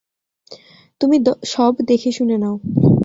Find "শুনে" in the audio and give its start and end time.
2.11-2.35